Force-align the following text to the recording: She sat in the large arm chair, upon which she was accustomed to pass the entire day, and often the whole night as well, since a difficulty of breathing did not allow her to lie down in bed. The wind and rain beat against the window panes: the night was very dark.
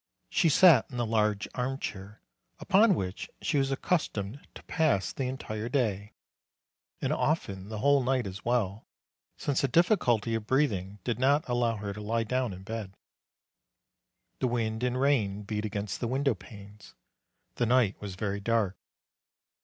She 0.31 0.49
sat 0.49 0.87
in 0.89 0.97
the 0.97 1.05
large 1.05 1.47
arm 1.53 1.77
chair, 1.77 2.23
upon 2.57 2.95
which 2.95 3.29
she 3.39 3.59
was 3.59 3.69
accustomed 3.71 4.39
to 4.55 4.63
pass 4.63 5.13
the 5.13 5.27
entire 5.27 5.69
day, 5.69 6.13
and 7.03 7.13
often 7.13 7.69
the 7.69 7.77
whole 7.77 8.01
night 8.03 8.25
as 8.25 8.43
well, 8.43 8.87
since 9.37 9.63
a 9.63 9.67
difficulty 9.67 10.33
of 10.33 10.47
breathing 10.47 10.97
did 11.03 11.19
not 11.19 11.47
allow 11.47 11.75
her 11.75 11.93
to 11.93 12.01
lie 12.01 12.23
down 12.23 12.51
in 12.51 12.63
bed. 12.63 12.95
The 14.39 14.47
wind 14.47 14.81
and 14.81 14.99
rain 14.99 15.43
beat 15.43 15.65
against 15.65 15.99
the 15.99 16.07
window 16.07 16.33
panes: 16.33 16.95
the 17.57 17.67
night 17.67 18.01
was 18.01 18.15
very 18.15 18.39
dark. 18.39 18.75